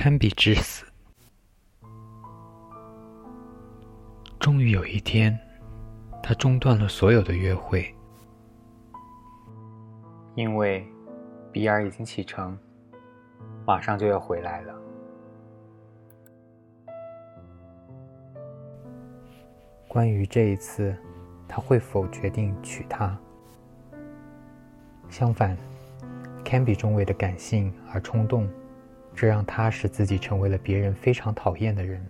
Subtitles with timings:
[0.00, 0.86] 堪比之死。
[4.38, 5.36] 终于有一天，
[6.22, 7.92] 他中断了所有的约会，
[10.36, 10.86] 因为
[11.50, 12.56] 比尔已经启程，
[13.66, 14.74] 马上就要回来了。
[19.88, 20.96] 关于这一次，
[21.48, 23.18] 他会否决定娶她？
[25.08, 25.58] 相反，
[26.44, 28.48] 堪比中尉的感性而冲动，
[29.20, 32.00] 这让他使自己成为了别人非常讨厌的人。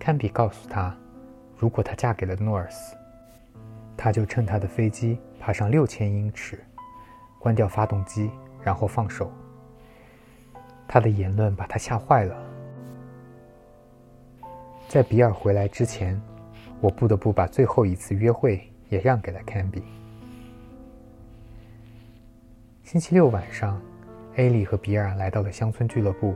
[0.00, 0.92] 堪比告诉他，
[1.56, 2.96] 如果她嫁给了诺尔斯，
[3.96, 6.58] 他就趁他的飞机爬上六千英尺，
[7.38, 8.32] 关掉发动机，
[8.64, 9.30] 然后放手。
[10.88, 12.36] 他的言论把他吓坏了。
[14.88, 16.20] 在比尔回来之前，
[16.80, 19.84] 我不得不把最后一次约会也让给了堪比。
[22.82, 23.80] 星期六晚上，
[24.36, 26.34] 艾莉和比尔来到了乡村俱乐部。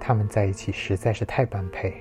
[0.00, 1.94] 他们在一起实在是太般配。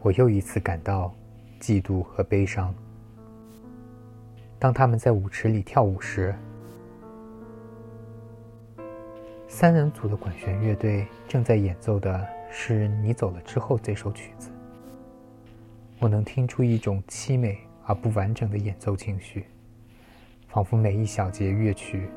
[0.00, 1.12] 我又一次感到
[1.58, 2.72] 嫉妒和悲伤。
[4.58, 6.34] 当他们在舞池里跳舞时，
[9.48, 14.50] 三人组的管弦乐队正在演奏的是《你走了之后》这首曲子。
[15.98, 19.46] 我能听出一种凄美而不完整的演奏情绪，
[20.48, 22.08] 仿佛每一小节乐曲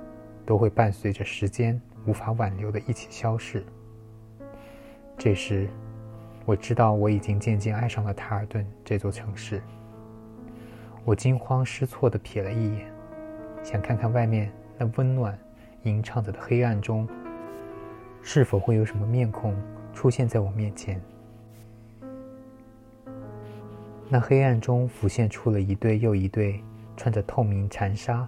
[0.48, 3.64] 都会伴随着时间无法挽留的一起消逝。
[5.18, 5.68] 这时，
[6.46, 9.62] 我知道我已经渐渐爱上了塔尔顿这座城市。
[11.04, 12.90] 我惊慌失措地瞥了一眼，
[13.62, 15.38] 想看看外面那温暖、
[15.84, 17.06] 吟唱着的黑暗中，
[18.22, 19.54] 是否会有什么面孔
[19.94, 21.02] 出现在我面前。
[24.08, 26.64] 那黑暗中浮现出了一对又一对
[26.96, 28.26] 穿着透明缠纱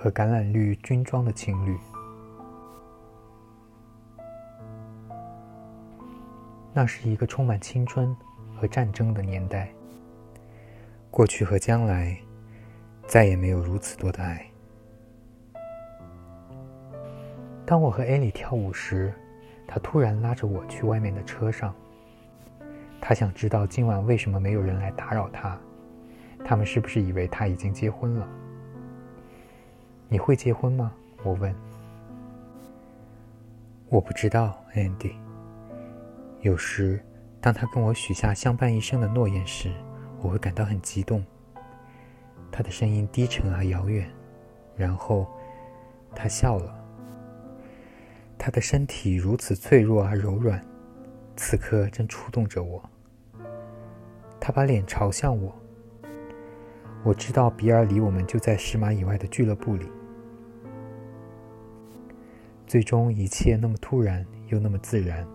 [0.00, 1.76] 和橄榄绿军装的情侣。
[6.72, 8.16] 那是一个充满青春
[8.54, 9.68] 和战争的年代。
[11.10, 12.16] 过去和将来，
[13.08, 14.46] 再也没有如此多的爱。
[17.66, 19.12] 当我和艾莉跳舞时，
[19.66, 21.74] 他突然拉着我去外面的车上。
[23.00, 25.58] 他想知道今晚为什么没有人来打扰他，
[26.44, 28.28] 他们是不是以为他已经结婚了？
[30.10, 30.92] 你会结婚吗？
[31.22, 31.54] 我问。
[33.90, 35.12] 我不知道，Andy。
[36.40, 37.02] 有时，
[37.40, 39.70] 当他跟我许下相伴一生的诺言时，
[40.22, 41.24] 我会感到很激动。
[42.50, 44.08] 他的声音低沉而遥远，
[44.76, 45.26] 然后
[46.14, 46.74] 他笑了。
[48.38, 50.64] 他的身体如此脆弱而柔软，
[51.36, 52.82] 此刻正触动着我。
[54.40, 55.54] 他把脸朝向我。
[57.04, 59.86] 我知道比尔离我们就在十码以外的俱乐部里。
[62.68, 65.26] 最终，一切那么突然又那么自然。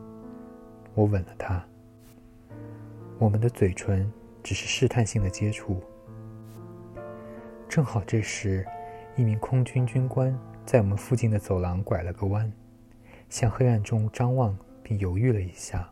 [0.94, 1.68] 我吻了他。
[3.18, 4.08] 我们的嘴唇
[4.44, 5.82] 只是试探性的接触。
[7.68, 8.64] 正好这时，
[9.16, 12.54] 一名空军军官在我们附近的走廊拐了个弯，
[13.30, 15.92] 向黑暗中张望，并犹豫了一下。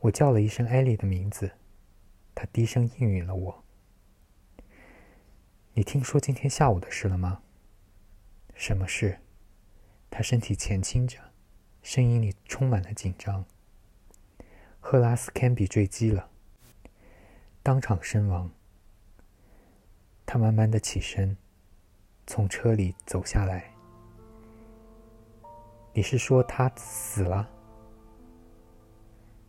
[0.00, 1.48] 我叫了一声艾莉的名字，
[2.34, 3.62] 他低声应允了我。
[5.74, 7.42] 你听说今天下午的事了吗？
[8.56, 9.20] 什么事？
[10.14, 11.18] 他身体前倾着。
[11.82, 13.44] 声音里充满了紧张。
[14.78, 16.28] 赫拉斯·坎比坠机了，
[17.62, 18.48] 当场身亡。
[20.26, 21.36] 他慢慢的起身，
[22.26, 23.72] 从车里走下来。
[25.94, 27.48] 你是说他死了？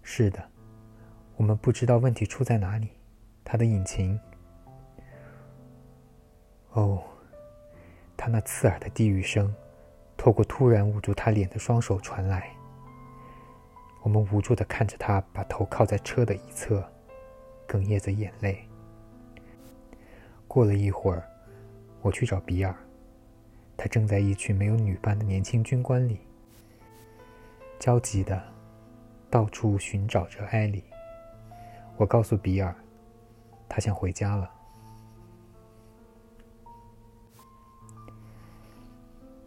[0.02, 0.50] 是的，
[1.36, 2.90] 我们不知道问题出在哪里。
[3.44, 4.20] 他的引擎……
[6.72, 7.04] 哦，
[8.18, 9.54] 他那刺耳的地狱声。
[10.24, 12.50] 透过突然捂住他脸的双手传来，
[14.02, 16.82] 我们无助的看着他把头靠在车的一侧，
[17.68, 18.66] 哽咽着眼泪。
[20.48, 21.28] 过了一会儿，
[22.02, 22.74] 我去找比尔，
[23.76, 26.22] 他正在一群没有女伴的年轻军官里，
[27.78, 28.42] 焦急的
[29.30, 30.86] 到处寻找着艾莉。
[31.98, 32.74] 我告诉比尔，
[33.68, 34.50] 他想回家了。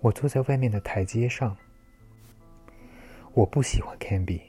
[0.07, 1.57] 我坐在外面的台阶上。
[3.35, 4.41] 我不喜欢 Canby，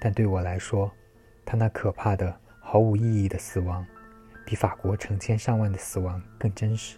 [0.00, 0.90] 但对我来说，
[1.44, 3.86] 他那可怕的、毫无意义的死亡，
[4.46, 6.96] 比法国成千上万的死亡更真实。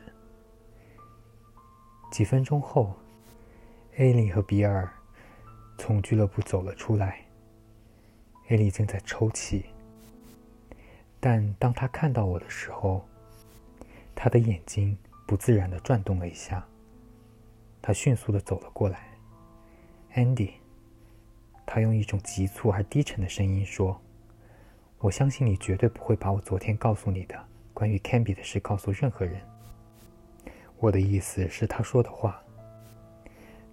[2.12, 2.94] 几分钟后，
[3.96, 4.88] 艾莉和比尔
[5.76, 7.20] 从俱乐部走了出来。
[8.48, 9.64] 艾莉正在抽泣，
[11.18, 13.04] 但当他看到我的时候，
[14.14, 14.96] 他的眼睛
[15.26, 16.64] 不自然的转动了一下。
[17.86, 18.98] 他迅速的走了过来。
[20.16, 20.54] Andy，
[21.64, 24.02] 他用一种急促而低沉的声音说
[24.98, 27.40] ：“我相信你绝对不会把我昨天告诉你的
[27.72, 29.40] 关于 Canby 的事告诉任何人。”
[30.78, 32.42] 我的意思是他说的话。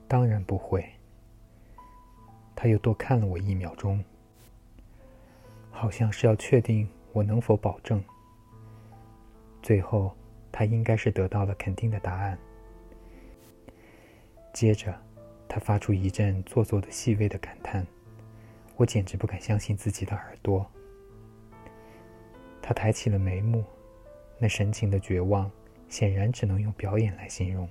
[0.08, 0.88] 当然不会。
[2.56, 4.06] 他又多看了我一秒钟，
[5.72, 8.04] 好像是要确定我能否保证。
[9.64, 10.16] 最后，
[10.52, 12.38] 他应该是得到了肯定的答案。
[14.54, 14.96] 接着，
[15.50, 17.86] 他发出一阵做作的细微的感叹，
[18.78, 20.66] 我简直不敢相信自己的耳朵。
[22.62, 23.66] 他抬起了眉目，
[24.38, 25.52] 那神情的绝望，
[25.90, 27.68] 显然只能用表演来形容。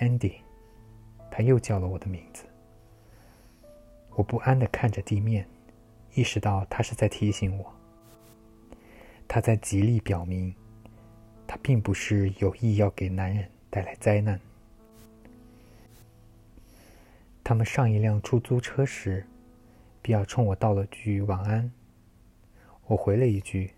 [0.00, 0.34] Andy，
[1.30, 2.44] 他又叫了我的名字。
[4.10, 5.48] 我不安的看着地面，
[6.14, 7.72] 意识到他是在提醒我。
[9.28, 10.54] 他在极力表明，
[11.46, 14.40] 他并不是有意要给男人带来灾难。
[17.44, 19.26] 他们上一辆出租车时，
[20.00, 21.70] 比尔冲我道了句晚安。
[22.86, 23.70] 我回了一句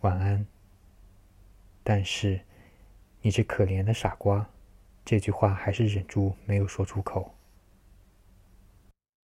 [0.00, 0.46] 晚安。
[1.84, 2.40] 但是，
[3.20, 4.48] 你这可怜的傻瓜。
[5.04, 7.35] 这句话还是忍住没有说出口。